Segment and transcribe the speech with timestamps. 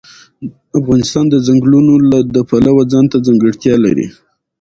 [0.79, 1.93] افغانستان د ځنګلونه
[2.35, 4.07] د پلوه ځانته ځانګړتیا لري.